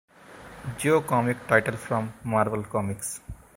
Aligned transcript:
Joe 0.79 1.01
comic 1.05 1.45
title 1.47 1.75
from 1.77 2.11
Marvel 2.23 2.63
Comics. 2.63 3.21